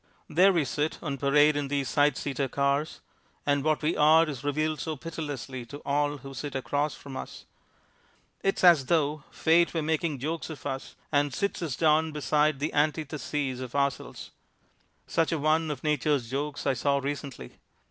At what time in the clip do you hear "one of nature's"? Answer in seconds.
15.37-16.31